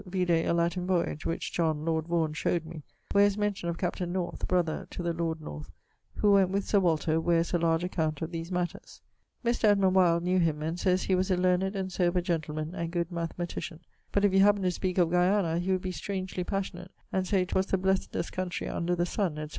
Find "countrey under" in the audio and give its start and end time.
18.31-18.95